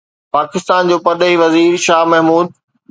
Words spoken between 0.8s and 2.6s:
جو پرڏيهي وزير شاهه محمود